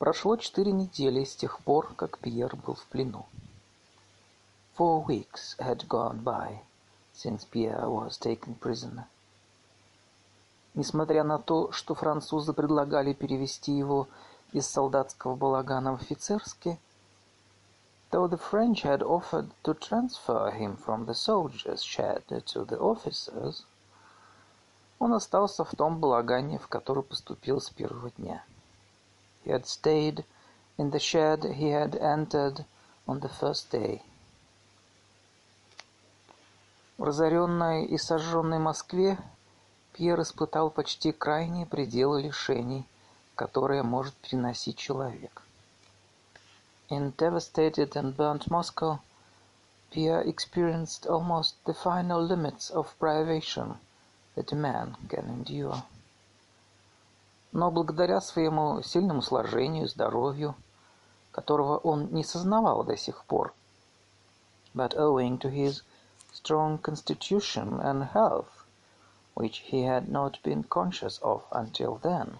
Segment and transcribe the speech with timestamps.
[0.00, 3.26] Прошло четыре недели с тех пор, как Пьер был в плену.
[4.74, 6.60] Four weeks had gone by
[7.14, 9.04] since Pierre was taken prisoner.
[10.72, 14.08] Несмотря на то, что французы предлагали перевести его
[14.52, 16.78] из солдатского балагана в офицерский,
[18.10, 23.66] though the French had offered to transfer him from the soldiers' shed to the officers,
[24.98, 28.42] он остался в том балагане, в который поступил с первого дня.
[29.43, 30.25] He had stayed
[30.77, 32.65] in the shed he had entered
[33.07, 34.01] on the first day.
[36.97, 39.17] В разоренной и сожженной Москве
[39.93, 42.85] Пьер испытал почти крайние пределы лишений,
[43.35, 45.41] которые может переносить человек.
[46.89, 48.99] In devastated and burnt Moscow,
[49.91, 53.77] Pierre experienced almost the final limits of privation
[54.35, 55.83] that a man can endure.
[57.52, 60.54] Но благодаря своему сильному сложению и здоровью,
[61.32, 63.52] которого он не сознавал до сих пор,
[64.74, 65.82] but owing to his
[66.32, 68.64] strong constitution and health,
[69.34, 72.38] which he had not been conscious of until then.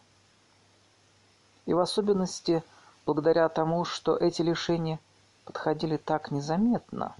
[1.67, 2.63] И в особенности
[3.05, 5.01] благодаря тому, что эти лишения
[5.45, 7.17] подходили так незаметно,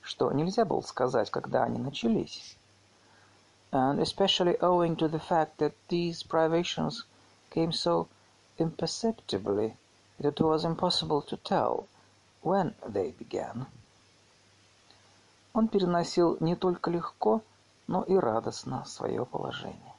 [0.00, 2.56] что нельзя было сказать, когда они начались.
[3.70, 7.04] And especially owing to the fact that these privations
[7.50, 8.08] came so
[8.58, 9.76] imperceptibly
[10.18, 11.86] that it was impossible to tell
[12.42, 13.66] when they began.
[15.54, 17.42] Он переносил не только легко,
[17.86, 19.94] но и радостно свое положение.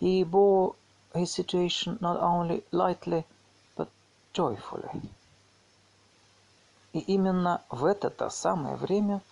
[0.00, 0.74] He bore
[1.14, 3.24] his situation not only lightly,
[3.76, 3.88] but
[4.34, 5.00] joyfully.
[6.92, 9.22] И именно в это-то самое время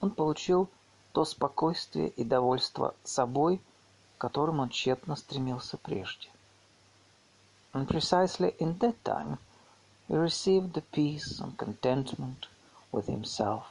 [0.00, 0.68] он получил
[1.12, 3.60] то спокойствие и довольство собой,
[4.17, 6.29] к которым он тщетно стремился прежде.
[7.73, 9.37] And precisely in that time
[10.07, 12.47] he received the peace and contentment
[12.91, 13.63] with himself,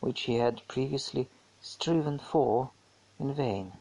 [0.00, 1.28] which he had previously
[1.60, 2.70] striven for
[3.18, 3.72] in vain.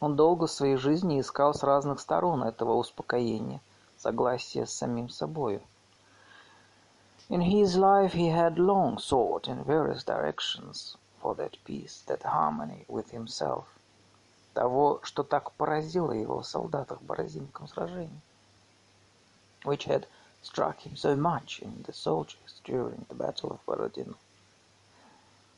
[0.00, 3.60] Он долго в своей жизни искал с разных сторон этого успокоения,
[3.96, 5.62] согласия с самим собою.
[7.28, 12.84] In his life he had long sought in various directions for that peace, that harmony
[12.88, 13.66] with himself.
[14.57, 18.19] Того, что так поразило его солдатах в Борозинском сражении.
[19.63, 20.07] Which had
[20.41, 24.15] struck him so much in the soldiers during the Battle of Borodino.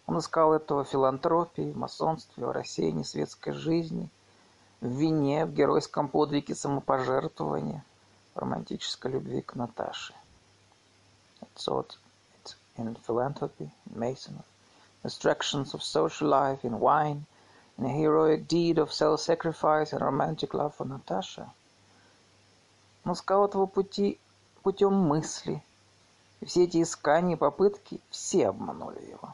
[0.05, 4.09] Он искал этого в филантропии, масонстве, в рассеянии светской жизни,
[4.81, 7.85] в вине, в геройском подвиге самопожертвования,
[8.35, 10.13] в романтической любви к Наташе.
[11.39, 11.95] It sought
[12.43, 14.43] it in philanthropy, in masonry,
[15.03, 17.25] distractions of social life, in wine,
[17.79, 21.49] in a heroic deed of self-sacrifice and romantic love for Natasha.
[23.05, 24.19] Он искал этого пути
[24.63, 25.63] путем мысли.
[26.41, 29.33] И все эти искания и попытки все обманули его.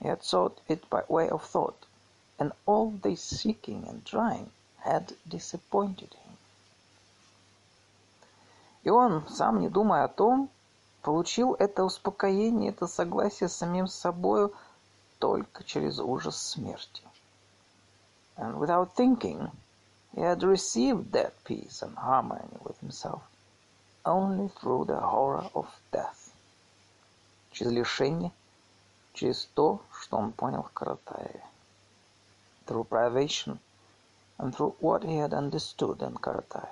[0.00, 1.86] He had sought it by way of thought,
[2.38, 4.50] and all this seeking and trying
[4.84, 6.36] had disappointed him.
[8.82, 10.50] И он, сам не думая о том,
[11.02, 14.52] получил это успокоение, это согласие с самим собою
[15.18, 17.02] только через ужас смерти.
[18.36, 19.50] And without thinking,
[20.14, 23.22] he had received that peace and harmony with himself
[24.06, 26.32] only through the horror of death.
[27.50, 28.32] Через лишение,
[29.12, 31.42] через то, что он понял в Каратаеве.
[32.66, 33.58] Through privation
[34.38, 36.68] and through what he had understood in Karataev.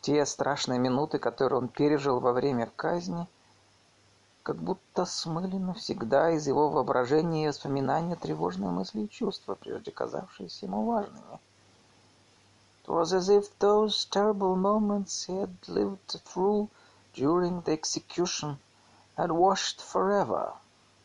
[0.00, 3.26] Те страшные минуты, которые он пережил во время казни,
[4.44, 10.66] как будто смыли навсегда из его воображения и воспоминания тревожные мысли и чувства, прежде казавшиеся
[10.66, 11.40] ему важными.
[12.84, 16.68] It was as if those terrible moments he had lived through
[17.14, 18.58] during the execution
[19.16, 20.52] had washed forever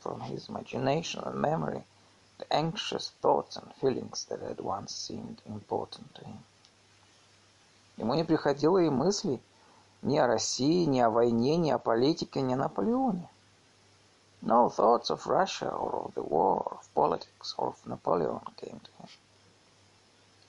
[0.02, 1.86] from his imagination and memory
[2.40, 6.44] the anxious thoughts and feelings that had once seemed important to him.
[7.96, 9.42] Ему не приходило и мысли
[10.02, 13.30] ни о России, ни о войне, ни о политике, ни о Наполеоне.
[14.42, 18.92] No thoughts of Russia or of the war, of politics or of Napoleon came to
[19.00, 19.10] him.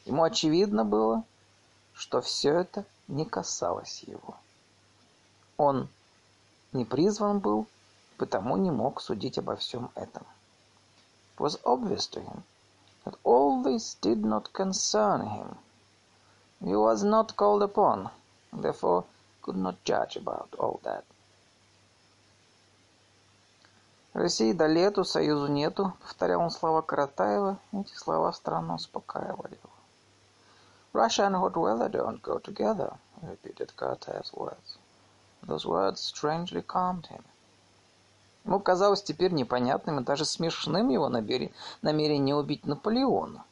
[0.05, 1.25] Ему очевидно было,
[1.93, 4.37] что все это не касалось его.
[5.57, 5.89] Он
[6.73, 7.67] не призван был,
[8.17, 10.25] потому не мог судить обо всем этом.
[11.37, 12.45] It was obvious to him
[13.05, 15.57] that all this did not concern him.
[16.61, 18.11] He was not called upon,
[18.53, 19.05] therefore
[19.43, 21.05] could not judge about all that.
[24.13, 29.71] России до лету, Союзу нету, повторял он слова Каратаева, эти слова странно успокаивали его.
[30.93, 34.79] Russia and hot weather don't go together, repeated Karateev's words.
[35.43, 37.23] Those words strangely calmed him.
[38.45, 43.45] Ему казалось теперь непонятным и даже смешным его намерение убить Наполеона.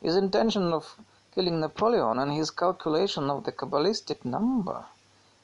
[0.00, 0.84] His intention of
[1.37, 4.85] killing Napoleon and his calculation of the Kabbalistic number,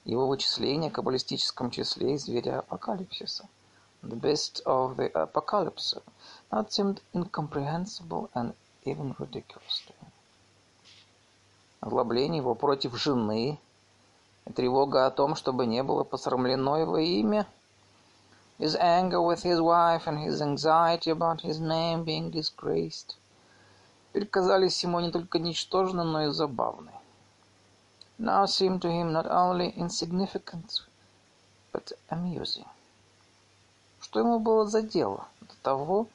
[0.06, 3.48] его вычисление о каббалистическом числе зверя апокалипсиса,
[4.04, 5.96] the beast of the apocalypse,
[6.52, 8.54] not seemed incomprehensible and
[8.86, 10.12] even ridiculous to him.
[11.82, 13.60] Озлобление его против жены,
[14.46, 17.46] и тревога о том, чтобы не было посрамлено его имя,
[18.58, 23.16] his anger with his wife and his anxiety about his name being disgraced,
[24.15, 26.93] теперь казались ему не только ничтожны, но и забавны.
[28.17, 30.87] Now seemed to him not only insignificant,
[31.73, 32.65] but amusing.
[34.01, 36.07] Что ему было за дело до того,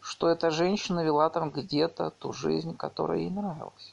[0.00, 3.92] что эта женщина вела там где-то ту жизнь, которая ей нравилась?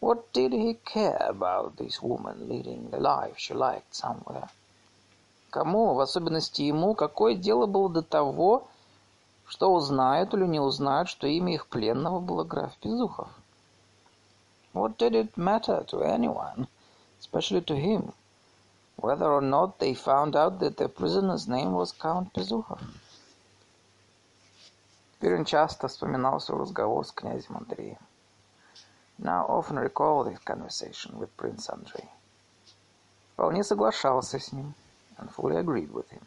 [0.00, 4.48] What did he care about this woman leading the life she liked somewhere?
[5.50, 8.68] Кому, в особенности ему, какое дело было до того,
[9.48, 13.28] что узнают или не узнают, что имя их пленного было граф Безухов?
[14.74, 16.68] What did it matter to anyone,
[17.18, 18.12] especially to him,
[18.96, 22.80] whether or not they found out that the prisoner's name was Count Безухов?
[25.22, 27.98] Он часто вспоминал свой разговор с князем Андреем.
[29.18, 32.08] Now often recalled his conversation with Prince Andrei.
[33.32, 34.74] Вполне соглашался с ним
[35.16, 36.22] and fully agreed with him.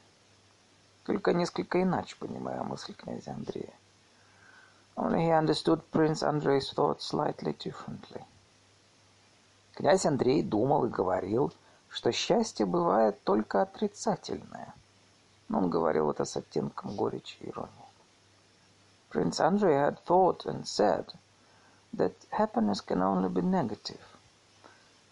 [1.06, 3.74] Только несколько иначе понимая мысль князя Андрея.
[4.95, 8.24] Only he understood Prince Andrei's thoughts slightly differently.
[9.74, 11.53] Князь Андрей думал и говорил,
[11.89, 14.74] что счастье бывает только отрицательное.
[15.50, 17.71] Но он говорил это с оттенком горечи и иронии.
[19.09, 21.12] Prince Andrei had thought and said
[21.94, 24.18] that happiness can only be negative,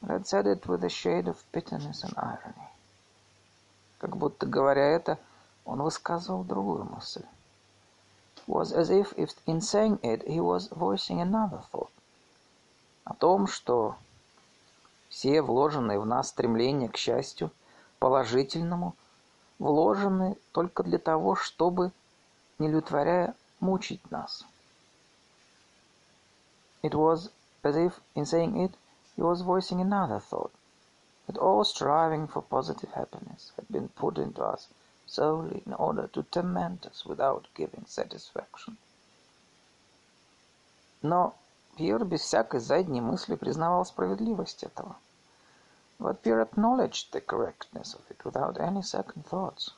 [0.01, 2.69] but had said it with a shade of bitterness and irony.
[3.97, 5.17] Как будто говоря это,
[5.69, 7.23] он высказывал другую мысль.
[8.47, 11.91] Was as if, if in saying it he was voicing another thought.
[13.03, 13.95] О том, что
[15.09, 17.51] все вложенные в нас стремления к счастью,
[17.99, 18.95] положительному,
[19.59, 21.91] вложены только для того, чтобы,
[22.57, 24.43] не удовлетворяя, мучить нас.
[26.81, 27.29] It was
[27.61, 28.73] as if, in saying it,
[29.15, 30.51] he was voicing another thought
[31.27, 34.67] that all striving for positive happiness had been put into us
[35.09, 38.77] solely in order to torment us without giving satisfaction.
[41.01, 41.33] Но
[41.77, 44.95] Пьер без всякой задней мысли признавал справедливость этого.
[45.97, 49.71] But Pierre acknowledged the correctness of it without any second thoughts.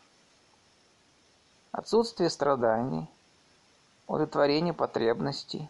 [1.72, 3.10] Отсутствие страданий,
[4.07, 5.69] удовлетворение потребностей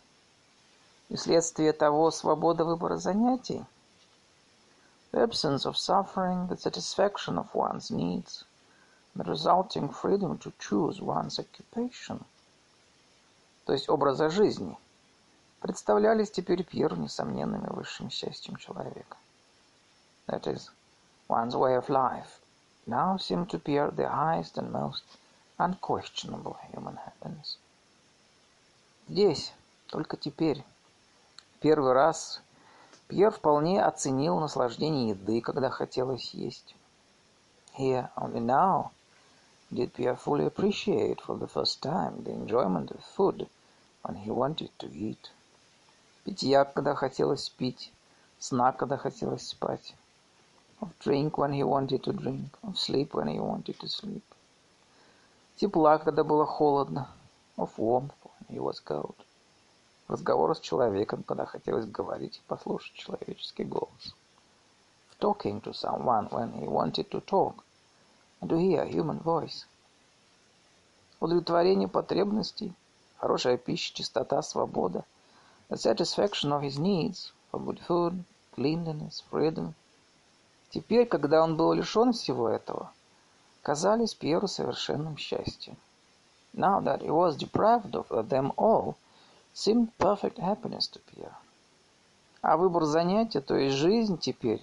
[1.09, 3.63] и вследствие того свобода выбора занятий–
[5.11, 8.45] the absence of suffering, the satisfaction of one's needs,
[9.15, 12.23] the resulting freedom to choose one's occupation,
[13.65, 14.77] то есть образа жизни,
[15.59, 19.17] представлялись теперь Пьеру несомненными высшим счастьем человека.
[20.27, 20.69] That is,
[21.27, 22.39] one's way of life
[22.87, 25.03] now seemed to Pierre the highest and most
[25.59, 27.57] unquestionable human happiness.
[29.07, 29.53] Здесь,
[29.87, 30.63] только теперь,
[31.59, 32.41] первый раз
[33.07, 36.75] Пьер вполне оценил наслаждение еды, когда хотелось есть.
[37.77, 38.91] Here, only now,
[39.72, 43.48] did Pierre fully appreciate for the first time the enjoyment of food
[44.02, 45.30] when he wanted to eat.
[46.24, 47.92] Питья, когда хотелось пить,
[48.38, 49.94] сна, когда хотелось спать.
[50.80, 54.24] Of drink when he wanted to drink, of sleep when he wanted to sleep.
[55.56, 57.08] Тепла, когда было холодно.
[57.56, 59.14] Of warmth when he was cold
[60.08, 64.14] разговора с человеком, когда хотелось говорить и послушать человеческий голос.
[65.18, 67.64] Talking to someone when he wanted to talk
[68.41, 69.65] and to hear human voice.
[71.19, 72.73] Удовлетворение потребностей,
[73.17, 75.05] хорошая пища, чистота, свобода.
[75.69, 78.23] The satisfaction of his needs for good food,
[78.55, 79.73] cleanliness, freedom.
[80.71, 82.91] Теперь, когда он был лишен всего этого,
[83.61, 85.77] казались Пьеру совершенным счастьем.
[86.53, 88.95] Now that he was deprived of them all,
[89.53, 91.35] seemed perfect happiness to Pierre.
[92.41, 94.61] А выбор занятия, то есть жизнь теперь,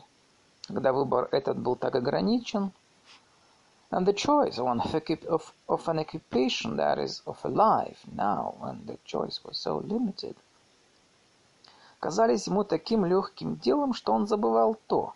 [0.66, 2.72] когда выбор этот был так ограничен,
[3.91, 4.67] and the choice of,
[5.29, 9.77] of, of an occupation that is of a life now when the choice was so
[9.77, 10.35] limited,
[11.99, 15.13] казались ему таким легким делом, что он забывал то,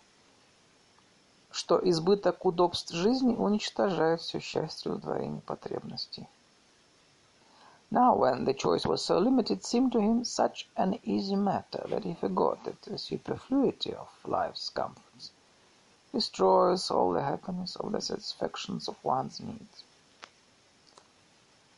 [1.50, 6.28] что избыток удобств жизни уничтожает все счастье удовлетворения потребностей.
[7.90, 11.84] Now, when the choice was so limited, it seemed to him such an easy matter
[11.88, 15.11] that he forgot that the superfluity of life's comforts
[16.12, 19.84] destroys all the happiness of the satisfactions of one's needs.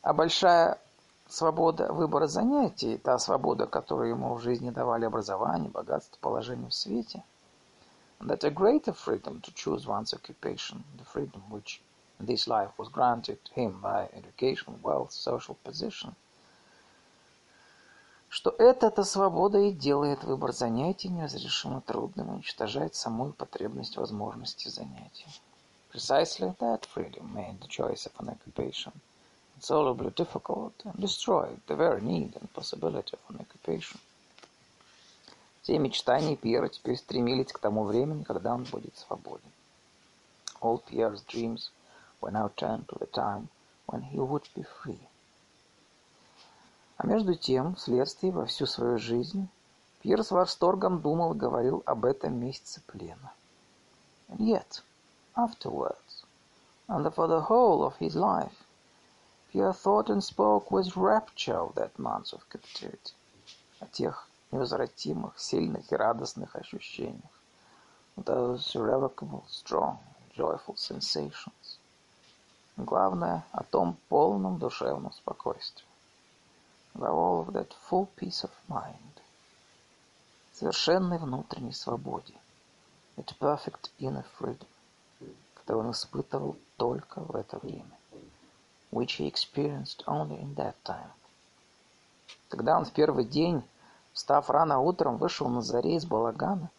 [0.03, 0.79] А большая
[1.27, 7.23] свобода выбора занятий, та свобода, которую ему в жизни давали образование, богатство, положение в свете,
[8.19, 11.81] that a greater freedom to choose one's occupation, the freedom which
[12.23, 16.15] This life was granted him by education, wealth, social position.
[18.28, 25.26] Что эта-то свобода и делает выбор занятий неразрешимо трудным и уничтожает самую потребность возможности занятий.
[25.92, 28.92] Precisely that freedom made the choice of an occupation
[29.56, 33.98] insolubly difficult and destroyed the very need and possibility of an occupation.
[35.62, 39.50] Все мечтания Пьера теперь стремились к тому времени, когда он будет свободен.
[40.60, 41.70] All Pierre's dreams
[42.20, 43.48] were now turned to the time
[43.86, 45.00] when he would be free.
[46.98, 49.48] А между тем, вследствие во всю свою жизнь,
[50.00, 53.32] Пьер с восторгом думал и говорил об этом месяце плена.
[54.28, 54.82] And yet,
[55.34, 56.24] afterwards,
[56.88, 58.64] and for the whole of his life,
[59.52, 63.14] Pierre thought and spoke with rapture of that month of captivity,
[63.80, 67.30] о тех невозвратимых, сильных и радостных ощущениях,
[68.16, 69.98] those irrevocable, strong,
[70.36, 71.78] joyful sensations.
[72.76, 75.85] Главное, о том полном душевном спокойствии.
[76.98, 79.20] Above all of that full peace of mind.
[80.54, 82.32] Совершенной внутренней свободе.
[83.18, 84.66] That perfect inner freedom,
[85.56, 87.98] которую он испытывал только в это время.
[88.90, 91.10] Which he experienced only in that time.
[92.48, 93.62] Когда он в первый день,
[94.14, 96.70] встав рано утром, вышел на заре из балагана,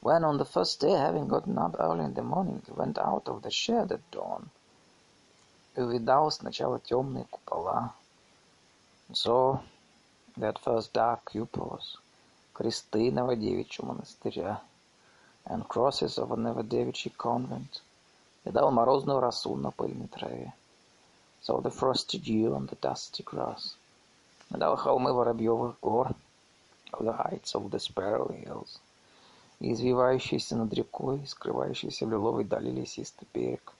[0.00, 3.42] when on the first day, having gotten up early in the morning, went out of
[3.42, 4.48] the shed at dawn,
[5.74, 7.92] и увидал сначала темные купола.
[9.12, 9.60] So,
[10.36, 11.96] that first dark cupolas,
[12.52, 14.60] кресты Новодевичьего монастыря,
[15.46, 17.80] and crosses of a Новодевичий convent,
[18.44, 20.52] и дал морозную росу на пыльной траве.
[21.40, 23.76] So the frosty dew on the dusty grass,
[24.50, 26.14] и дал холмы Воробьевых гор,
[26.92, 28.78] of the heights of the Sparrow Hills,
[29.58, 33.72] и извивающийся над рекой, скрывающийся в лиловой дали лесистый берег,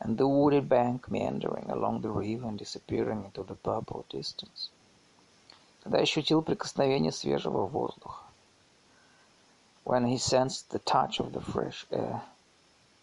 [0.00, 4.70] and the wooded bank meandering along the river and disappearing into the purple distance.
[5.82, 8.24] Когда ощутил прикосновение свежего воздуха.
[9.84, 12.22] When he sensed the touch of the fresh air,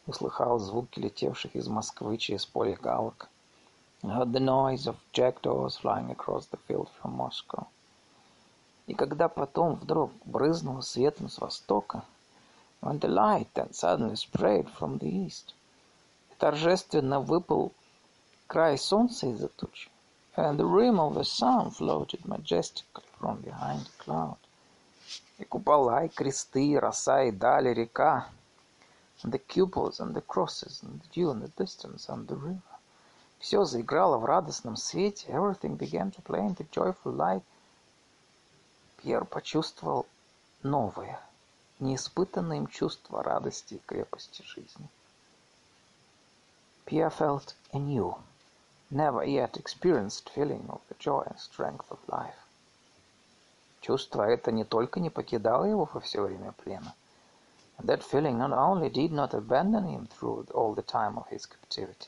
[0.05, 3.29] услыхал звуки летевших из Москвы через поле галок,
[4.03, 7.67] heard the noise of jackdaws flying across the field from Moscow.
[8.86, 12.03] И когда потом вдруг брызнуло светом с востока,
[12.81, 15.53] when the light then suddenly sprayed from the east,
[16.38, 17.73] торжественно выпал
[18.47, 19.90] край солнца из-за туч,
[20.37, 24.38] and the rim of the sun floated majestically from behind the cloud.
[25.38, 28.28] И купола, и кресты, и роса, и дали, река,
[29.23, 32.62] and the cupolas, and the crosses, and the dew in the distance, and the river.
[33.40, 37.42] Все заиграло в радостном свете, everything began to play in the joyful light.
[38.97, 40.07] Пьер почувствовал
[40.62, 41.21] новое,
[41.78, 44.88] неиспытанное им чувство радости и крепости жизни.
[46.88, 48.15] Pierre felt a new,
[48.89, 52.48] never yet experienced feeling of the joy and strength of life.
[53.81, 56.95] Чувство это не только не покидало его во все время плена,
[57.77, 61.45] and that feeling not only did not abandon him through all the time of his
[61.45, 62.07] captivity,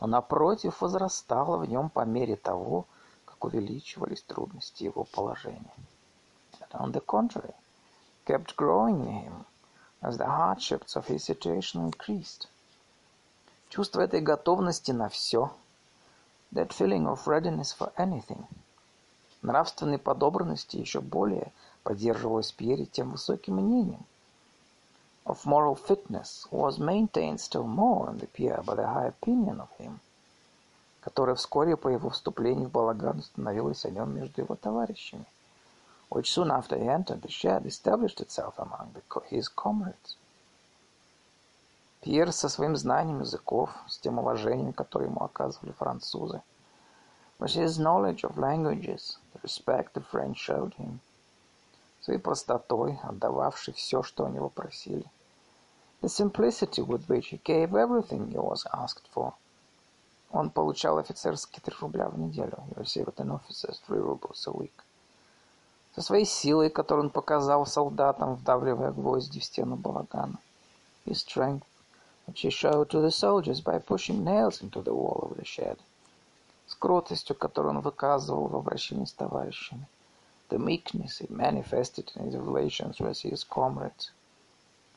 [0.00, 2.86] но напротив возрастало в нем по мере того,
[3.24, 5.74] как увеличивались трудности его положения.
[6.60, 7.54] And on the contrary,
[8.24, 9.46] kept growing in him
[10.00, 12.46] as the hardships of his situation increased.
[13.69, 15.51] Чувство этой готовности на все.
[16.51, 18.45] That feeling of readiness for anything.
[19.43, 24.03] Нравственной подобранности еще более поддерживалось Пьере тем высоким мнением.
[25.23, 29.69] Of moral fitness was maintained still more in the Pierre by the high opinion of
[29.77, 29.99] him,
[31.01, 35.25] которое вскоре по его вступлению в балаган установилось о нем между его товарищами,
[36.09, 40.17] which soon after he entered the shed established itself among the, his comrades.
[42.01, 46.41] Пьер со своим знанием языков, с тем уважением, которое ему оказывали французы,
[47.39, 50.99] with his knowledge of languages, the respect the French showed him,
[51.99, 55.11] своей простотой, отдававший все, что у него просили,
[56.01, 59.33] the simplicity with which he gave everything he was asked for.
[60.31, 64.85] Он получал офицерские три рубля в неделю, he received an officer's three rubles a week.
[65.95, 70.39] Со своей силой, которую он показал солдатам, вдавливая гвозди в стену балагана,
[71.05, 71.63] his strength,
[72.29, 75.79] which he showed to the soldiers by pushing nails into the wall of the shed.
[76.67, 79.87] С кротостью, которую он выказывал в обращении с товарищами.
[80.49, 84.11] The meekness he manifested in his relations with his comrades.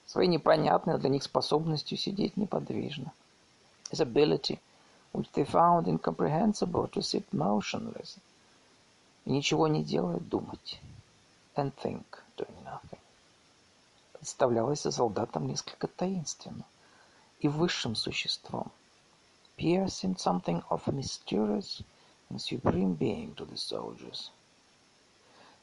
[0.06, 3.14] Своей непонятной для них способностью сидеть неподвижно.
[3.90, 4.60] His ability,
[5.14, 8.18] which they found incomprehensible, to sit motionless.
[9.24, 10.78] И ничего не делая, думать.
[11.56, 12.04] And think,
[12.36, 12.98] doing nothing.
[14.12, 16.66] Представлялось солдатам несколько таинственно
[17.42, 18.70] и высшим существом.
[19.58, 21.82] Pierre seemed something of a mysterious
[22.30, 24.30] and supreme being to the soldiers.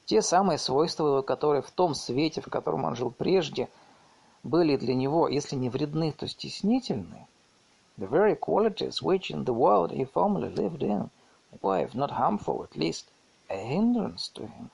[0.05, 3.69] Те самые свойства, которые в том свете, в котором он жил прежде,
[4.43, 7.27] были для него, если не вредны, то стеснительны,
[7.97, 11.09] the very qualities which in the world he formerly lived in
[11.61, 13.05] were, if not harmful, at least
[13.49, 14.69] a hindrance to him.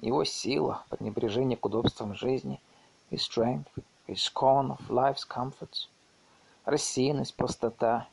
[0.00, 2.60] Его сила, пренебрежение к удобствам жизни,
[3.10, 3.68] his strength,
[4.06, 5.88] his scorn of life's comforts,
[6.70, 8.06] рассеянность, простота,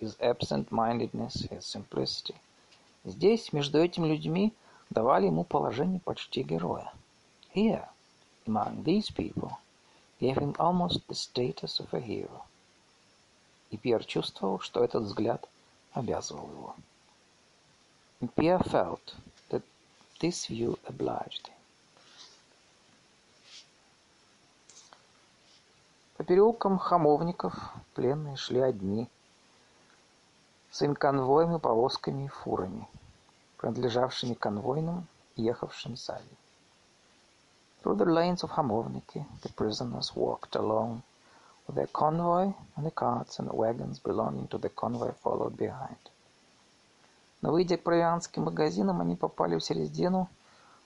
[0.00, 2.34] his absent-mindedness, his simplicity.
[3.04, 4.52] Здесь, между этими людьми,
[4.90, 6.92] давали ему положение почти героя.
[7.54, 7.88] Here,
[8.46, 9.58] among these people,
[10.20, 12.42] gave him almost the status of a hero.
[13.70, 15.48] И Пьер чувствовал, что этот взгляд
[15.94, 16.74] обязывал его.
[18.20, 19.14] And Pierre felt
[19.50, 19.62] that
[20.20, 21.61] this view obliged him.
[26.22, 27.52] По переулкам хамовников
[27.94, 29.10] пленные шли одни,
[30.70, 32.88] своими конвоями, повозками и фурами,
[33.56, 36.36] принадлежавшими конвойным, ехавшим сзади.
[37.82, 41.02] Through the lanes of Hamovniki, the prisoners walked alone,
[41.66, 45.98] with their convoy, and the carts and wagons belonging to the convoy followed behind.
[47.40, 50.28] Но выйдя к провианским магазинам, они попали в середину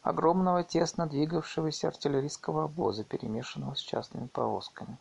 [0.01, 4.97] огромного тесно двигавшегося артиллерийского обоза, перемешанного с частными повозками.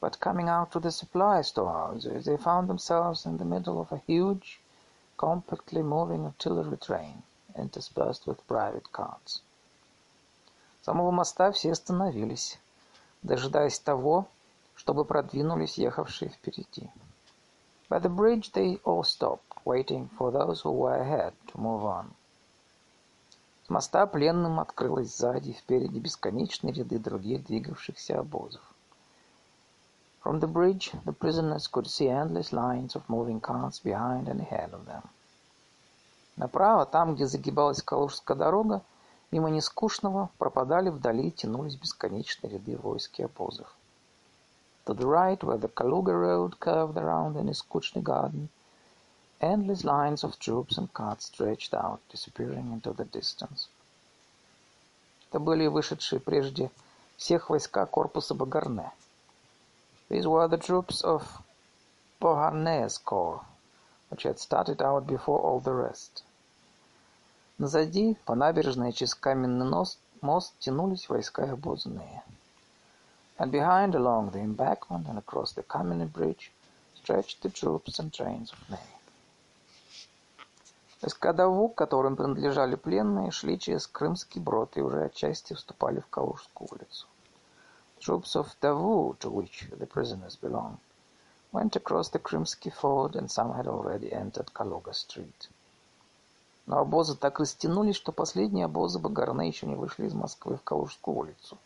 [0.00, 4.02] But coming out to the supply storehouses, they found themselves in the middle of a
[4.06, 4.60] huge,
[5.16, 7.22] compactly moving artillery train,
[7.56, 9.42] interspersed with private carts.
[10.88, 12.58] самого моста все остановились,
[13.22, 14.26] дожидаясь того,
[14.74, 16.90] чтобы продвинулись ехавшие впереди.
[17.90, 22.06] By the bridge they all stopped, waiting for those who were ahead to move on.
[23.66, 28.62] С моста пленным открылось сзади и впереди бесконечные ряды других двигавшихся обозов.
[30.22, 34.72] From the bridge, the prisoners could see endless lines of moving carts behind and ahead
[34.72, 35.02] of them.
[36.36, 38.82] Направо, там, где загибалась Калужская дорога,
[39.30, 43.76] Мимо нескучного пропадали вдали тянулись бесконечные ряды войск и обозов.
[44.86, 48.48] To the right, where the Kaluga road curved around in Iskutchny garden,
[49.38, 53.68] endless lines of troops and carts stretched out, disappearing into the distance.
[55.28, 56.70] Это были вышедшие прежде
[57.18, 58.90] всех войска корпуса Багарне.
[60.08, 61.42] These were the troops of
[62.18, 63.44] Beauharnais corps,
[64.08, 66.22] which had started out before all the rest.
[67.58, 69.66] Назади, по набережной через каменный
[70.22, 72.22] мост тянулись войска обозные.
[73.38, 76.52] And behind, along the embankment and across the Kameny Bridge,
[76.94, 78.78] stretched the troops and trains of Ney.
[81.02, 86.68] Войска Даву, которым принадлежали пленные, шли через Крымский брод и уже отчасти вступали в Калужскую
[86.72, 87.06] улицу.
[87.99, 90.79] Troops of Davu, to which the prisoners belonged,
[91.53, 95.49] went across the Krymsky ford and some had already entered Kaluga Street.
[96.65, 101.17] Но обозы так растянулись, что последние обозы Багарне еще не вышли из Москвы в Калужскую
[101.17, 101.57] улицу.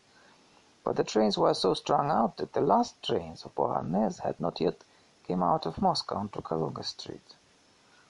[0.84, 4.60] But the trains were so strung out that the last trains of Beauharnais had not
[4.60, 4.84] yet
[5.28, 7.36] came out of Moscow onto Kaluga Street.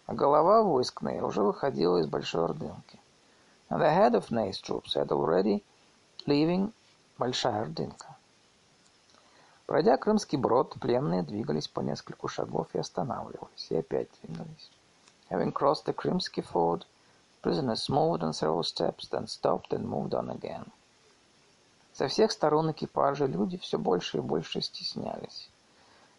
[0.05, 2.99] А голова войск Ней уже выходила из Большой Ордынки.
[3.69, 5.63] And the head of Ney's troops had already
[6.25, 6.73] leaving
[7.17, 8.11] Большая Ордынка.
[9.72, 14.70] Пройдя Крымский брод, пленные двигались по нескольку шагов и останавливались, и опять двигались.
[15.30, 16.85] Having crossed the Krimsky ford,
[17.42, 20.66] prisoners moved on several steps, then stopped and moved on again.
[21.94, 25.48] Со всех сторон экипажа люди все больше и больше стеснялись.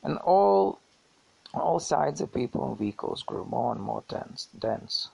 [0.01, 0.79] And all,
[1.53, 5.11] all sides the people and vehicles grew more and more tense, dense.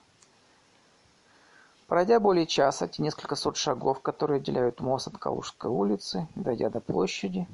[1.88, 6.80] Пройдя более часа, те несколько сот шагов, которые отделяют мост от Калужской улицы, дойдя до
[6.80, 7.46] площади,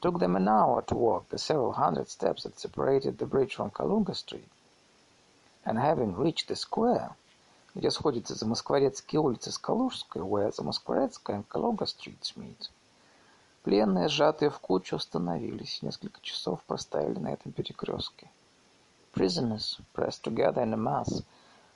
[0.00, 3.70] took them an hour to walk the several hundred steps that separated the bridge from
[3.70, 4.48] Kalunga Street.
[5.64, 7.14] and having reached the square,
[7.74, 12.68] где сходятся Замоскворецкие улицы с Калужской, where Замоскворецкая and Калуга streets meet,
[13.62, 15.82] пленные, сжатые в кучу, остановились.
[15.82, 18.28] Несколько часов простояли на этом перекрестке.
[19.14, 21.22] Prisoners, pressed together in a mass,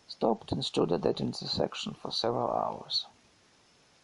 [0.08, 3.06] stopped and stood at that intersection for several hours.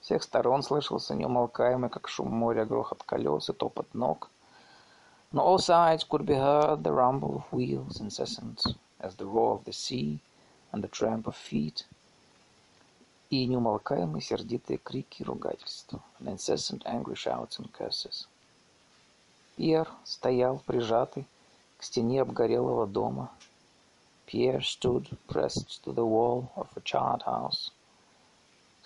[0.07, 4.29] Всех сторон слышался неумолкаемый, как шум моря, грохот колес и топот ног.
[5.33, 9.65] On all sides could be heard the rumble of wheels, incessant as the roar of
[9.65, 10.21] the sea
[10.71, 11.85] and the tramp of feet,
[13.29, 18.27] и неумолкаемые сердитые крики и ругательства, and incessant angry shouts and curses.
[19.57, 21.25] Пьер стоял прижатый
[21.77, 23.29] к стене обгорелого дома.
[24.25, 27.71] Pierre stood pressed to the wall of a charred house,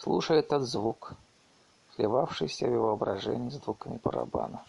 [0.02, 1.14] слушая этот звук,
[1.96, 4.66] сливавшийся в его воображении с звуками барабана.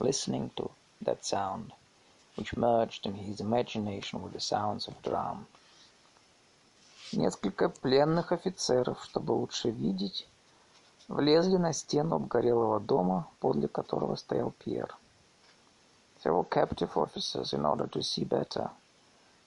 [0.00, 1.72] Listening to that sound,
[2.36, 5.46] which merged in his imagination with the sounds of drum.
[7.12, 10.26] Несколько пленных офицеров, чтобы лучше видеть,
[11.06, 14.92] влезли на стену обгорелого дома, подле которого стоял Пьер.
[16.24, 18.70] Several captive officers, in order to see better,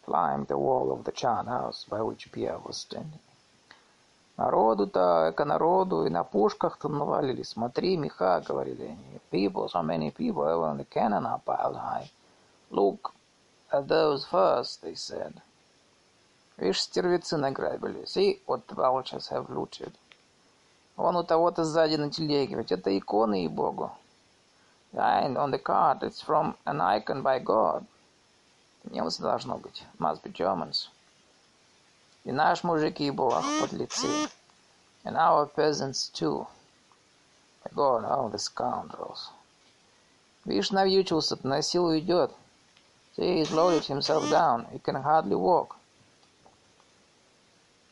[0.05, 3.19] climbed the wall of the charred house by which Pierre was standing.
[4.39, 7.43] Народу-то, эко народу, и на пушках-то навалили.
[7.43, 9.19] Смотри, меха, говорили они.
[9.31, 12.09] People, so many people, even the cannon are piled high.
[12.71, 13.11] Look
[13.69, 15.33] at those first, they said.
[16.57, 18.05] Видишь, стервецы награбили.
[18.05, 19.91] See what the vultures have looted.
[20.95, 23.91] Вон у того-то сзади на телеге, ведь это иконы, и богу.
[24.93, 27.83] Behind on the cart, it's from an icon by God.
[28.85, 29.83] Немцы должно быть.
[29.99, 30.89] Must be Germans.
[32.25, 34.29] И наш мужики бог, подлецы.
[35.03, 36.45] And our peasants too.
[37.63, 39.29] My God, all the scoundrels.
[40.45, 42.31] Видишь, навьючился-то, на силу идет.
[43.17, 44.67] See, he's loaded himself down.
[44.71, 45.75] He can hardly walk.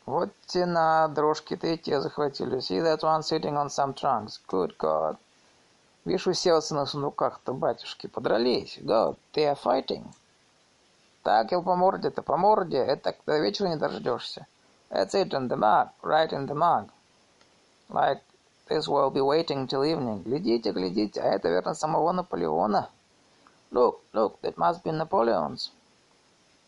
[0.06, 2.60] Вот те на дрожке-то и те захватили.
[2.60, 4.40] See that one sitting on some trunks.
[4.48, 5.18] Good God.
[6.06, 8.80] Видишь, уселся на сундуках-то, батюшки, подрались.
[8.82, 10.06] God, they are fighting.
[11.28, 14.48] Так, ел по морде-то, по морде, это до вечера не дождешься.
[14.90, 16.90] That's it, in the mug, right in the mug.
[17.90, 18.22] Like
[18.70, 20.24] this will be waiting till evening.
[20.24, 22.90] Глядите, глядите, а это, верно, самого Наполеона.
[23.72, 25.72] Look, look, that must be Napoleon's.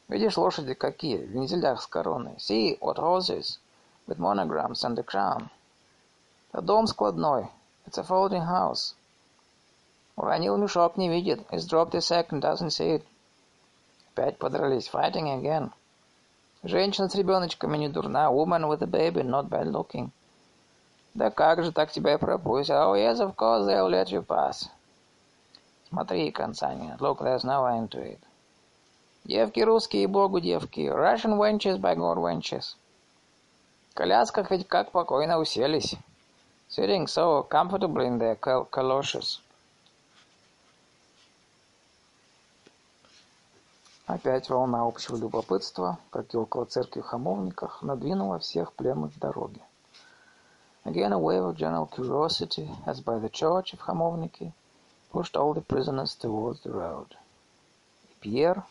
[0.10, 2.36] Видишь, лошади какие, в вензелях с короной.
[2.38, 3.60] See, what horses,
[4.08, 5.48] with monograms and the crown.
[6.52, 7.50] Это дом складной.
[7.88, 8.94] It's a folding house.
[10.18, 11.48] Уронил мешок, не видит.
[11.50, 13.06] He's dropped sack and doesn't see it.
[14.14, 14.90] Опять подрались.
[14.90, 15.72] Fighting again.
[16.64, 18.30] Женщина с ребеночками не дурна.
[18.30, 20.12] Woman with a baby, not bad looking.
[21.14, 22.76] Да как же, так тебя и пропустят.
[22.76, 24.70] Oh, yes, of course, they'll let you pass.
[25.90, 28.20] Смотри, Консанин, look, there's no end to it.
[29.26, 30.82] Девки русские, богу девки.
[30.82, 32.76] Russian wenches, by God wenches.
[33.90, 35.96] В колясках ведь как покойно уселись.
[36.70, 39.40] Sitting so comfortably in their caloshes.
[44.10, 49.62] Опять волна общего любопытства, как и около церкви в Хамовниках, надвинула всех пленных к дороге.
[50.84, 54.52] Again a wave of general curiosity, as by the church of Hamovniki,
[55.12, 57.16] pushed all the prisoners towards the road.
[58.10, 58.64] И Пьер,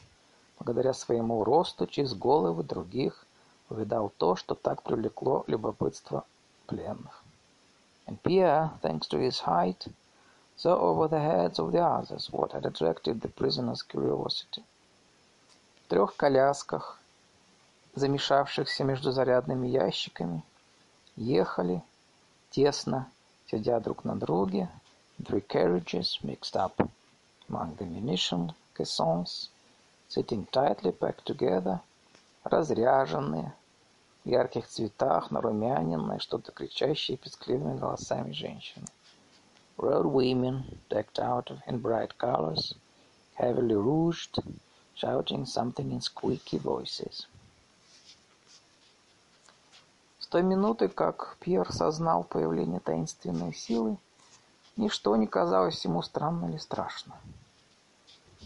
[0.59, 3.24] благодаря своему росту, через головы других,
[3.70, 6.24] увидал то, что так привлекло любопытство
[6.66, 7.22] пленных.
[8.09, 9.87] And Pierre, thanks to his height,
[10.57, 14.64] saw over the heads of the others what had attracted the prisoners' curiosity.
[15.88, 16.98] Трех колясках,
[17.94, 20.44] замешавшихся между зарядными ящиками,
[21.16, 21.83] ехали,
[22.51, 23.11] тесно
[23.51, 24.68] сидя друг на друге,
[25.18, 26.87] three carriages mixed up
[27.48, 29.48] among the munition caissons,
[30.09, 31.81] sitting tightly packed together,
[32.44, 33.55] разряженные,
[34.24, 38.85] в ярких цветах, нарумяненные, что-то кричащие пескливыми голосами женщины.
[39.79, 42.74] Rode women, decked out in bright colors,
[43.35, 44.38] heavily rouged,
[45.00, 47.26] shouting something in squeaky voices.
[50.18, 53.96] С той минуты, как Пьер сознал появление таинственной силы,
[54.76, 57.14] ничто не казалось ему странно или страшно.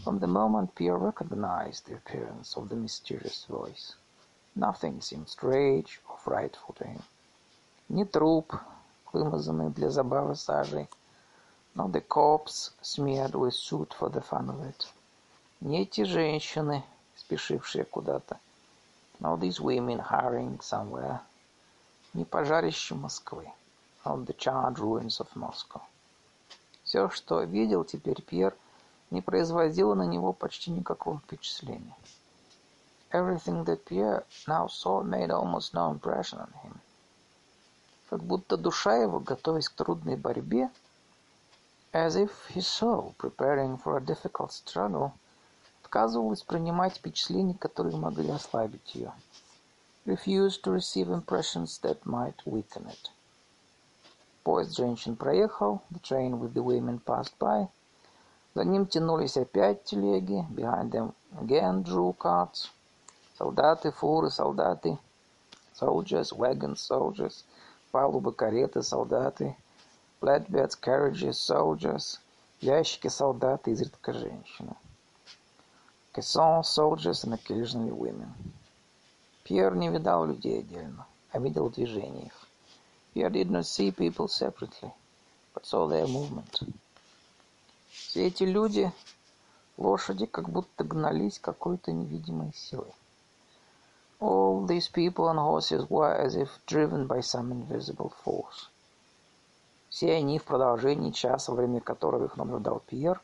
[0.05, 3.95] From the moment Pierre recognized the appearance of the mysterious voice,
[4.55, 7.01] nothing seemed strange or frightful to him.
[7.89, 8.53] Ни труп,
[9.11, 10.87] вымазанный для забавы сажей,
[11.75, 14.87] nor the corpse smeared with soot for the fun of it.
[15.63, 16.83] Не эти женщины,
[17.15, 18.37] спешившие куда-то,
[19.19, 21.19] но these women hurrying somewhere,
[22.13, 23.49] не пожарище Москвы,
[24.03, 25.79] on the charred ruins of Moscow.
[26.83, 28.53] Все, что видел теперь Пьер,
[29.09, 31.95] не производило на него почти никакого впечатления.
[33.13, 36.81] Everything that Pierre now saw made almost no impression on him.
[38.09, 40.69] Как будто душа его, готовясь к трудной борьбе,
[41.93, 45.13] as if his soul, preparing for a difficult struggle,
[45.93, 49.13] отказывалась принимать впечатления, которые могли ослабить ее.
[50.07, 53.11] Refused to receive impressions that might weaken it.
[54.43, 57.67] Поезд женщин проехал, the train with the women passed by.
[58.55, 62.71] За ним тянулись опять телеги, behind them again drew carts.
[63.37, 64.97] Солдаты, фуры, солдаты,
[65.79, 67.45] soldiers, wagons, soldiers,
[67.91, 69.55] палубы, кареты, солдаты,
[70.19, 72.19] flatbeds, carriages, soldiers,
[72.61, 74.75] ящики, солдаты, изредка женщины.
[76.13, 78.31] Caissons, soldiers and occasionally women.
[79.43, 82.47] Пьер не видал людей отдельно, а видел движение их.
[83.13, 84.91] Pierre did not see people separately,
[85.53, 86.61] but saw their movement.
[87.89, 88.91] Все эти люди,
[89.77, 92.93] лошади, как будто гнались какой-то невидимой силой.
[94.19, 98.69] All these people and horses were as if driven by some invisible force.
[99.89, 103.19] Все они в продолжении часа, во время которого их наблюдал Пьер,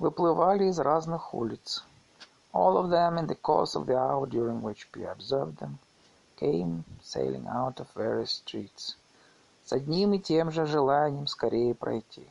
[0.00, 1.84] выплывали из разных улиц.
[2.52, 5.78] All of them in the course of the hour during which Pierre observed them
[6.36, 8.96] came sailing out of various streets
[9.66, 12.24] с одним и тем же желанием скорее пройти.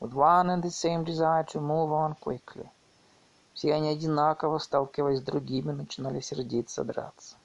[0.00, 2.68] With one and the same desire to move on quickly.
[3.54, 7.36] Все они одинаково, сталкиваясь с другими, начинали сердиться, драться.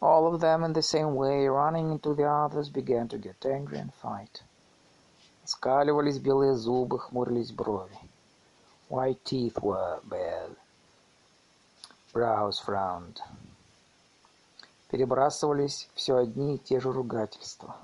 [0.00, 3.78] All of them in the same way, running into the others, began to get angry
[3.78, 4.42] and fight.
[5.47, 7.97] Скаливались белые зубы, хмурились брови.
[8.89, 10.57] White teeth were bared.
[12.13, 13.21] Brows frowned.
[14.91, 17.77] Перебрасывались все одни и те же ругательства.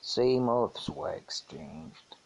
[0.00, 2.16] Same oaths were exchanged.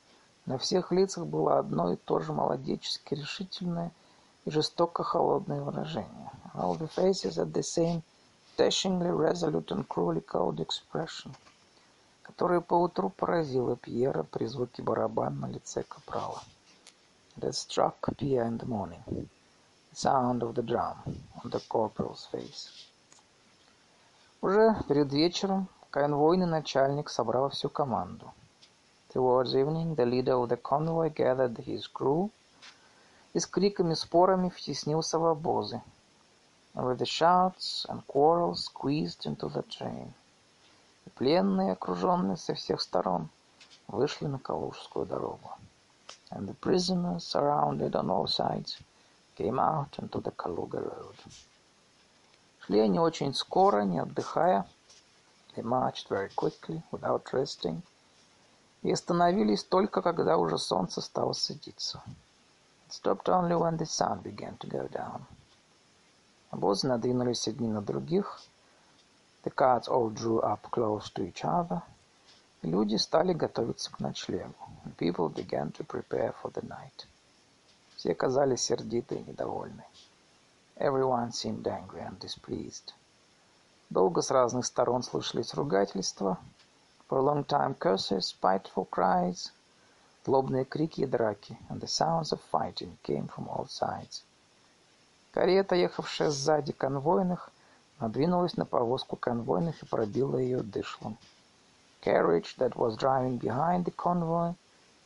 [0.47, 3.91] На всех лицах было одно и то же молодечески решительное
[4.45, 6.31] и жестоко холодное выражение.
[6.55, 8.03] All the faces had the same
[8.57, 11.35] dashingly resolute and cruelly cold expression,
[12.23, 16.43] которое поутру поразило Пьера при звуке барабан на лице капрала.
[17.37, 20.97] That struck Pierre in the morning, the sound of the drum
[21.43, 22.69] on the corporal's face.
[24.43, 28.33] Уже перед вечером конвойный начальник собрал всю команду.
[29.13, 32.31] Towards evening the leader of the convoy gathered his crew
[33.33, 35.83] и с криками-спорами втеснился в обозы.
[36.75, 40.15] And with the shouts and quarrels squeezed into the train.
[41.15, 43.29] Пленные, окруженные со всех сторон,
[43.89, 45.51] вышли на Калужскую дорогу.
[46.31, 48.79] And the prisoners, surrounded on all sides,
[49.37, 51.17] came out into the Kaluga road.
[52.61, 54.67] Шли они очень скоро, не отдыхая.
[55.57, 57.83] They marched very quickly, without resting.
[58.83, 62.03] И остановились только, когда уже солнце стало садиться.
[62.87, 65.23] It stopped only when the sun began to go down.
[66.51, 68.41] Обозы надвинулись одни на других.
[69.43, 71.83] The carts all drew up close to each other.
[72.63, 74.55] Люди стали готовиться к ночлегу.
[74.99, 77.07] People began to prepare for the night.
[77.97, 79.85] Все казались сердиты и недовольны.
[80.77, 82.93] Everyone seemed angry and displeased.
[83.91, 86.39] Долго с разных сторон слышались ругательства.
[87.09, 89.53] For a long time curses, spiteful cries,
[90.25, 94.23] злобные крики и драки, and the sounds of fighting came from all sides.
[95.33, 97.51] Карета, ехавшая сзади конвойных,
[98.01, 101.19] надвинулась на повозку конвойных и пробила ее дышлом.
[102.03, 104.55] Carriage that was driving behind the convoy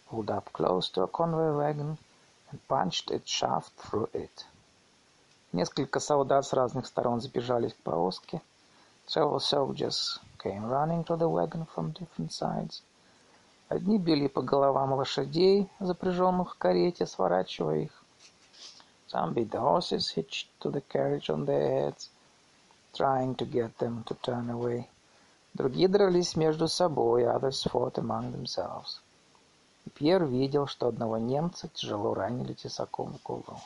[0.09, 1.99] pulled up close to a convoy wagon
[2.51, 4.47] and punched its shaft through it.
[5.53, 8.41] Несколько солдат с разных сторон забежали к повозке.
[9.07, 12.83] Several soldiers came running to the wagon from different sides.
[13.69, 18.05] Одни били по головам лошадей, запряженных в карете, сворачивая их.
[19.09, 22.11] Some beat the horses hitched to the carriage on their heads,
[22.95, 24.89] trying to get them to turn away.
[25.55, 29.01] Другие дрались между собой, others fought among themselves.
[29.85, 33.61] И Пьер видел, что одного немца тяжело ранили тесаком в голову.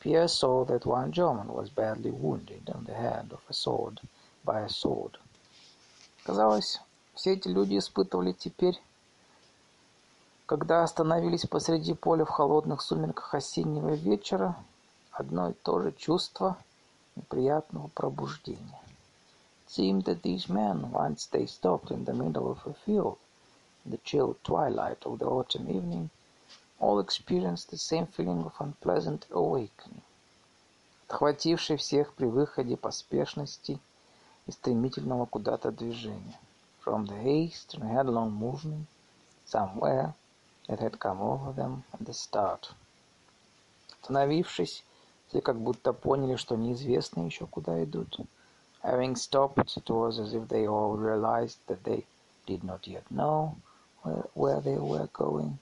[0.00, 4.00] Pierre saw that one German was badly wounded on the head of a sword
[4.44, 5.18] by a sword.
[6.24, 6.80] Казалось,
[7.14, 8.80] все эти люди испытывали теперь,
[10.46, 14.56] когда остановились посреди поля в холодных сумерках осеннего вечера,
[15.10, 16.56] одно и то же чувство
[17.18, 18.80] неприятного пробуждения.
[19.66, 23.18] It seemed that these men, once they stopped in the middle of a field,
[23.84, 26.10] in the chill twilight of the autumn evening,
[26.80, 30.02] all experienced the same feeling of unpleasant awakening,
[31.08, 33.80] отхвативший всех при выходе поспешности
[34.46, 36.38] и стремительного куда-то движения,
[36.84, 38.86] from the haste and headlong movement
[39.44, 40.14] somewhere
[40.68, 42.72] that had come over them at the start.
[44.02, 44.84] Остановившись,
[45.28, 48.18] все как будто поняли, что неизвестно еще куда идут.
[48.82, 52.04] Having stopped, it was as if they all realized that they
[52.46, 53.54] did not yet know
[54.34, 55.58] where, they were going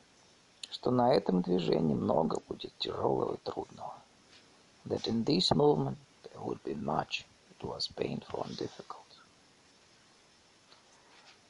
[0.71, 3.95] что на этом движении много будет тяжелого и трудного.
[4.85, 9.07] That in this movement there would be much that was painful and difficult.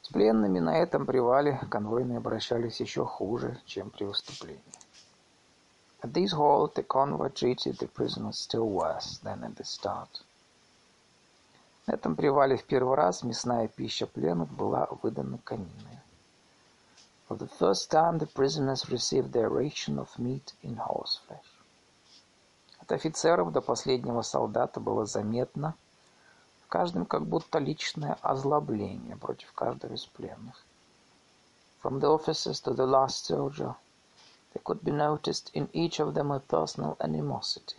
[0.01, 4.61] С пленными на этом привале конвойные обращались еще хуже, чем при выступлении.
[6.03, 10.21] At this halt the convoy treated the prisoners still worse than at the start.
[11.87, 15.99] На этом привале в первый раз мясная пища пленных была выдана кониной.
[17.27, 21.47] For the first time the prisoners received their ration of meat in horseflesh.
[22.79, 25.75] От офицеров до последнего солдата было заметно
[26.63, 30.63] в каждом как будто личное озлобление против каждого из пленных.
[31.81, 33.75] From the officers to the last soldier
[34.52, 37.76] There could be noticed in each of them a personal animosity,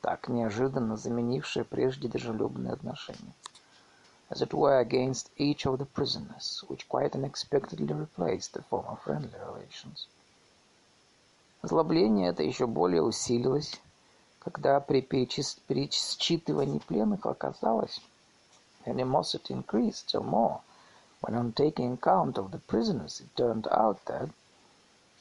[0.00, 3.32] так неожиданно заменившая прежде дружелюбные отношения.
[4.28, 9.38] As it were against each of the prisoners, which quite unexpectedly replaced the former friendly
[9.38, 10.08] relations.
[11.62, 13.80] Озлобление это еще более усилилось,
[14.40, 18.00] когда при пересчитывании пленных оказалось,
[18.84, 20.60] animosity increased still more
[21.20, 24.28] when on taking account of the prisoners it turned out that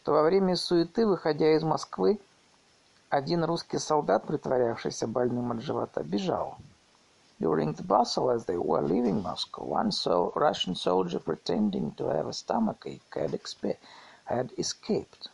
[0.00, 2.18] что во время суеты, выходя из Москвы,
[3.10, 6.56] один русский солдат, притворявшийся больным от живота, бежал.
[7.38, 12.26] During the bustle, as they were leaving Moscow, one so Russian soldier pretending to have
[12.26, 13.38] a stomachache had,
[14.24, 15.28] had escaped.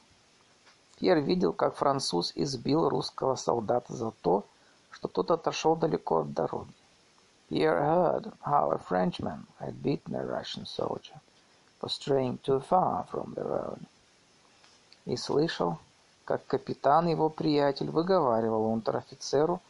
[0.99, 4.45] Пьер видел, как француз избил русского солдата за то,
[4.91, 6.75] что тот отошел далеко от дороги.
[7.49, 11.21] Pierre heard how a Frenchman had beaten a Russian soldier
[11.79, 13.87] for straying too far from the road
[15.07, 15.79] и слышал,
[16.25, 19.61] как капитан его приятель выговаривал унтер-офицеру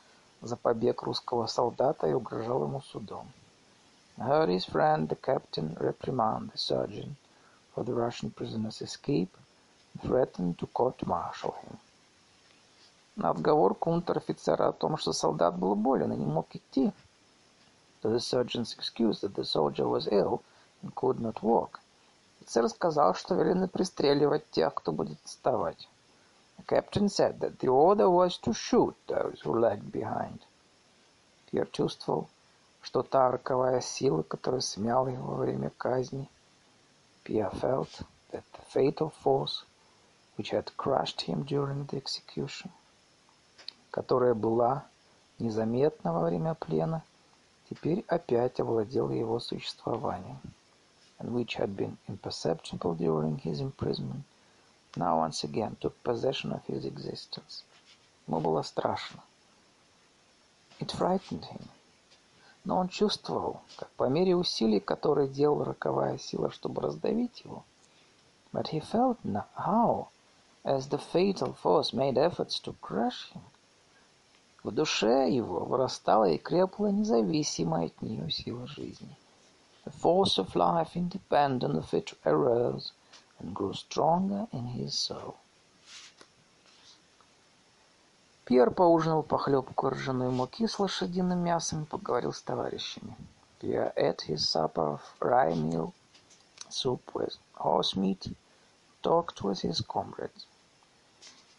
[0.41, 3.29] за побег русского солдата и угрожал ему судом.
[4.19, 7.17] Heard his friend the captain reprimand the sergeant
[7.75, 9.37] for the Russian prisoner's escape
[9.93, 11.79] and threatened to court-martial him.
[13.17, 16.93] На отговорку унтер-офицера о том, что солдат был болен и не мог идти,
[18.03, 20.43] to the surgeon's excuse that the soldier was ill
[20.83, 21.81] and could not walk,
[22.47, 25.89] Офицер сказал, что велено пристреливать тех, кто будет отставать.
[26.57, 30.39] The captain said that the order was to shoot those who lagged behind.
[31.51, 32.29] Пьер чувствовал,
[32.83, 36.31] что та роковая сила, которая смяла его во время казни,
[37.25, 39.65] Pierre felt that the fatal force
[40.39, 42.71] which had crushed him during the execution,
[43.91, 44.87] которая была
[45.41, 47.03] незаметна во время плена,
[47.69, 50.39] теперь опять овладела его существованием
[51.19, 54.25] and which had been imperceptible during his imprisonment,
[54.97, 57.65] now once again took possession of his existence.
[58.27, 59.23] Ему было страшно.
[60.81, 61.69] It frightened him.
[62.65, 67.65] Но он чувствовал, как по мере усилий, которые делала роковая сила, чтобы раздавить его,
[68.53, 69.19] but he felt
[69.57, 70.09] how,
[70.65, 73.43] as the fatal force made efforts to crush him,
[74.65, 79.17] в душе его вырастала и крепла независимая от нее сила жизни.
[79.87, 82.91] The force of life independent of it arose
[83.39, 85.37] and grew stronger in his soul.
[88.45, 93.17] Пьер поужинал похлебку ржаной муки с лошадиным мясом и поговорил с товарищами.
[93.61, 95.93] Pierre ate his supper of rye meal
[96.69, 98.35] soup with horse meat,
[99.03, 100.49] talked with his comrades.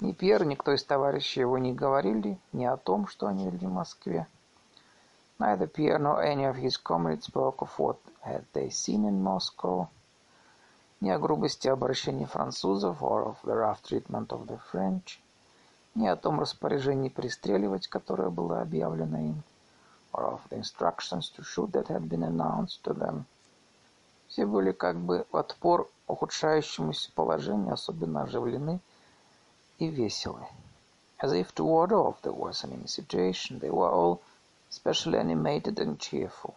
[0.01, 3.67] Ни Пьер, ни кто из товарищей его не говорили ни о том, что они видели
[3.67, 4.27] в Москве,
[5.39, 9.87] Neither Pierre nor any of his comrades spoke of what had they seen in Moscow,
[10.99, 15.19] ни о грубости обращения французов or of the rough treatment of the French,
[15.93, 19.43] ни о том распоряжении пристреливать, которое было объявлено им,
[20.11, 23.25] or of the instructions to shoot that had been announced to them.
[24.27, 28.79] Все были как бы в отпор ухудшающемуся положению особенно оживлены
[29.77, 30.47] и веселы.
[31.21, 34.21] As if to ward off the worsening situation, they were all
[34.70, 36.54] especially animated and cheerful.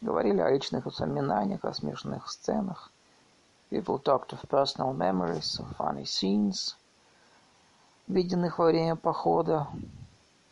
[0.00, 2.90] Говорили о личных воспоминаниях, о смешных сценах.
[3.70, 6.76] People talked of personal memories, of funny scenes,
[8.08, 9.66] виденных во время похода,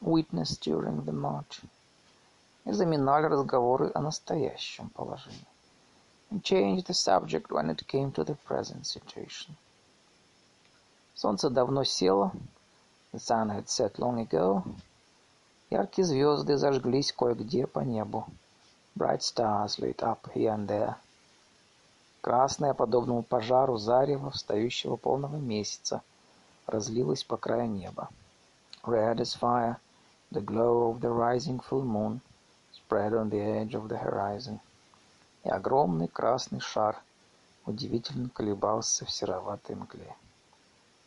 [0.01, 1.63] witnessed during the march.
[2.65, 5.47] И заминали разговоры о настоящем положении.
[6.31, 9.55] And changed the subject when it came to the present situation.
[11.15, 12.33] Солнце давно село.
[13.13, 14.65] The sun had set long ago.
[15.72, 18.26] Яркие звезды зажглись кое-где по небу.
[18.98, 20.96] Bright stars lit up here and there.
[22.22, 26.02] Красное, подобному пожару зарево встающего полного месяца,
[26.66, 28.10] разлилось по краю неба.
[28.84, 29.78] Red as fire,
[30.32, 32.20] the glow of the rising full moon
[32.74, 34.60] spread on the edge of the horizon.
[35.44, 37.00] И огромный красный шар
[37.68, 40.16] удивительно колебался в сероватой мгле.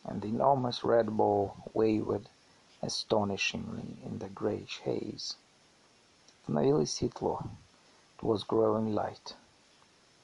[0.05, 2.27] And the enormous red ball wavered
[2.82, 5.36] astonishingly in the greyish haze.
[6.44, 7.42] Становилось светло.
[8.18, 9.36] It was growing light.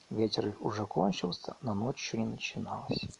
[0.09, 3.19] Вечер уже кончился, но ночь еще не начиналась.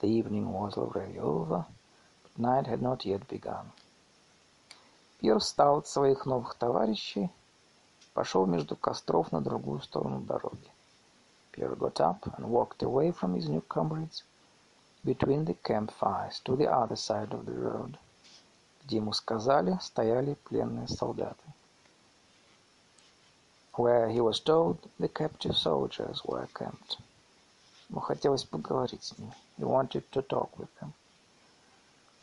[0.00, 1.64] The evening was already over,
[2.36, 3.72] night had not yet begun.
[5.18, 7.30] Пьер встал от своих новых товарищей,
[8.12, 10.70] пошел между костров на другую сторону дороги.
[11.52, 14.22] Pierre got up and walked away from his new comrades
[15.04, 17.96] between the campfires to the other side of the road,
[18.83, 21.43] Где ему сказали, стояли пленные солдаты.
[23.73, 26.99] Where he was told the captive soldiers were camped.
[27.89, 29.33] Ему хотелось поговорить с ними.
[29.57, 30.91] He wanted to talk with them.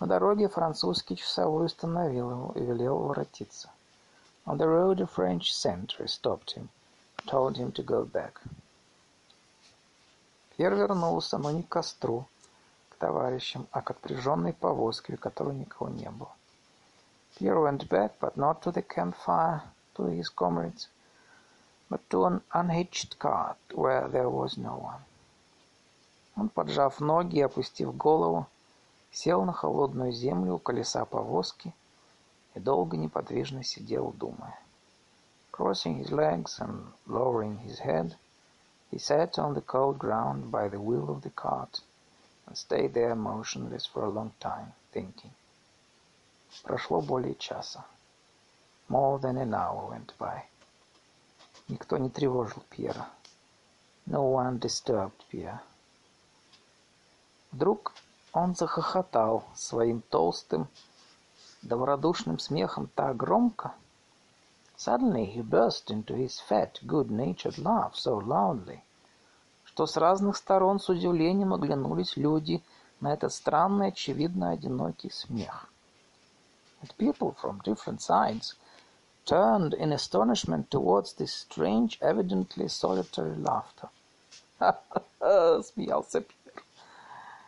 [0.01, 3.71] На дороге французский часовой остановил его и велел воротиться.
[4.47, 6.69] On the road a French sentry stopped him,
[7.27, 8.41] told him to go back.
[10.57, 12.27] Пьер вернулся, но не к костру,
[12.89, 16.35] к товарищам, а к отпряженной повозке, у которой никого не было.
[17.38, 19.62] Pierre went back, but not to the campfire,
[19.96, 20.88] to his comrades,
[21.90, 25.06] but to an unhitched cart, where there was no one.
[26.36, 28.48] Он, поджав ноги и опустив голову,
[29.12, 31.74] сел на холодную землю у колеса повозки
[32.56, 34.58] и долго неподвижно сидел, думая.
[35.52, 38.16] Crossing his legs and lowering his head,
[38.90, 41.82] he sat on the cold ground by the wheel of the cart
[42.48, 45.32] and stayed there motionless for a long time, thinking.
[46.63, 47.85] Прошло более часа.
[48.89, 50.43] More than an hour went by.
[51.69, 53.09] Никто не тревожил Пьера.
[54.07, 55.61] No one disturbed Pierre.
[57.53, 57.93] Вдруг
[58.33, 60.69] он захохотал своим толстым,
[61.63, 63.75] добродушным смехом так громко.
[64.77, 68.81] Suddenly he burst into his fat, good-natured laugh so loudly,
[69.65, 72.63] что с разных сторон с удивлением оглянулись люди
[73.01, 75.71] на этот странный, очевидно одинокий смех.
[76.82, 78.56] And people from different sides
[79.26, 83.90] turned in astonishment towards this strange, evidently solitary laughter.
[84.60, 86.64] «Ха-ха-ха!» — смеялся Пьер.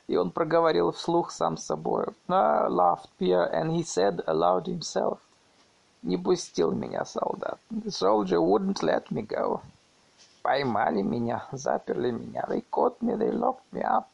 [0.08, 2.06] И он проговорил вслух сам собой.
[2.30, 5.20] Ah, laughed Pierre, and he said aloud himself.
[6.04, 7.60] Не пустил меня солдат.
[7.72, 9.62] The soldier wouldn't let me go.
[10.44, 12.46] Поймали меня, заперли меня.
[12.48, 14.08] They caught me, they locked me up.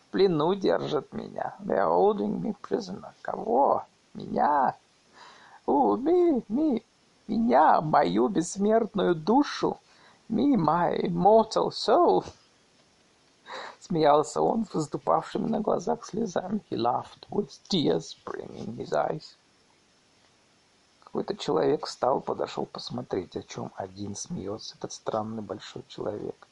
[0.00, 1.54] В плену держат меня.
[1.64, 3.14] They are holding me prisoner.
[3.22, 3.82] Кого?
[4.17, 4.75] Меня?
[5.67, 6.83] Me, me.
[7.27, 9.79] Меня, мою бессмертную душу.
[10.27, 12.25] Me, my immortal soul.
[13.79, 16.61] Смеялся он с выступавшими на глазах слезами.
[16.71, 19.35] He laughed with tears brimming his eyes.
[21.03, 26.47] Какой-то человек встал, подошел посмотреть, о чем один смеется этот странный большой человек.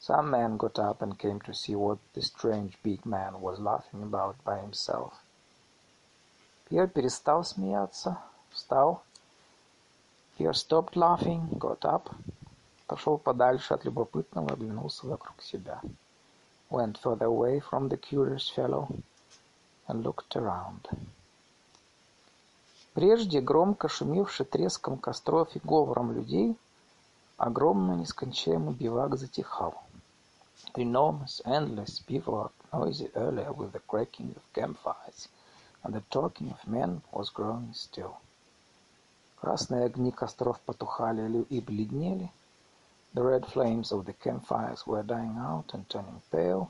[0.00, 4.04] Some man got up and came to see what the strange big man was laughing
[4.04, 5.23] about by himself.
[6.68, 8.18] Пьер перестал смеяться,
[8.50, 9.02] встал.
[10.38, 12.10] Пьер stopped laughing, got up,
[12.86, 15.80] пошел подальше от любопытного, оглянулся вокруг себя.
[16.70, 18.88] went further away from the curious fellow
[19.86, 20.88] and looked around.
[22.94, 26.56] Прежде громко шумевший треском костров и говором людей,
[27.36, 29.74] огромный нескончаемый бивак затихал.
[30.74, 35.28] The enormous, endless bivouac, noisy earlier with the cracking of campfires
[35.83, 38.17] and the talking of men, was growing still.
[39.41, 42.39] Красные огни костров потухали и бледнели —
[43.11, 46.69] The red flames of the campfires were dying out and turning pale.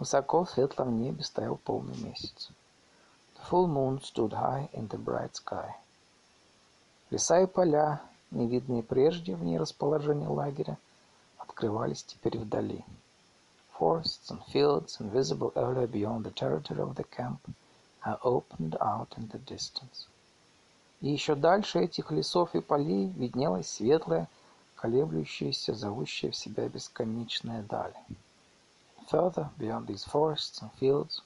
[0.00, 2.50] Высоко в светлом небе стоял полный месяц.
[3.36, 5.76] The full moon stood high in the bright sky.
[7.10, 8.02] Леса и поля,
[8.32, 10.76] не видные прежде вне расположения лагеря,
[11.38, 12.84] открывались теперь вдали.
[13.78, 17.54] Forests and fields, invisible earlier beyond the territory of the camp, are
[18.23, 20.07] opened out in the distance.
[21.01, 24.27] И еще дальше этих лесов и полей виднелась светлая,
[24.75, 27.93] колеблющаяся, зовущая в себя бесконечная даль.
[29.09, 31.21] Further, beyond these forests and fields,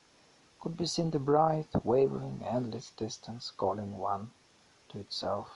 [0.59, 4.29] could be seen the bright, wavering, endless distance calling one
[4.89, 5.47] to itself.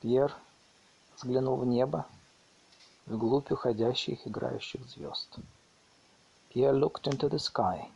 [0.00, 0.32] Пьер
[1.16, 2.06] взглянул в небо,
[3.06, 5.38] вглубь уходящих играющих звезд.
[6.50, 7.90] Pierre looked into the sky,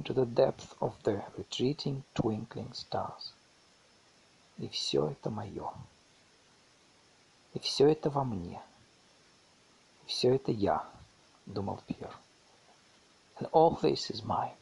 [0.00, 3.34] into the depth of the retreating, twinkling stars.
[4.58, 5.70] И все это мое.
[7.52, 8.62] И все это во мне.
[10.04, 10.88] И все это я,
[11.44, 12.10] думал Пьер.
[13.38, 14.56] And all this is mine.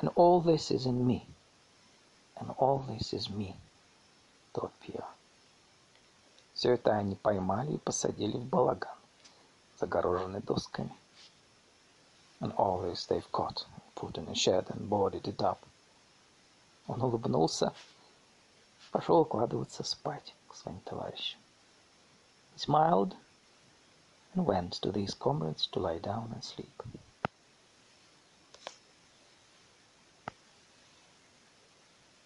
[0.00, 1.24] And all this is in me.
[2.40, 3.54] And all this is me,
[4.52, 5.04] thought Пьер.
[6.54, 8.96] Все это они поймали и посадили в балаган,
[9.78, 10.92] загороженный досками.
[12.40, 13.64] And all this they've caught,
[13.97, 15.59] put in a shed and boarded it up.
[16.87, 17.73] Он улыбнулся,
[18.91, 21.39] пошел укладываться спать к своим товарищам.
[22.53, 23.15] He smiled
[24.35, 26.83] and went to these comrades to lie down and sleep.